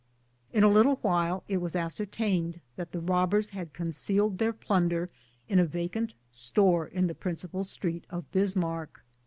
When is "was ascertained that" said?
1.57-2.91